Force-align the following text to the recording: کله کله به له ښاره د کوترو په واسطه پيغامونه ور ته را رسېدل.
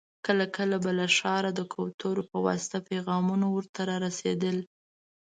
کله 0.25 0.45
کله 0.57 0.77
به 0.83 0.91
له 0.99 1.07
ښاره 1.17 1.51
د 1.53 1.61
کوترو 1.73 2.23
په 2.31 2.37
واسطه 2.45 2.77
پيغامونه 2.89 3.45
ور 3.49 3.65
ته 3.73 3.81
را 3.89 3.97
رسېدل. 4.05 4.57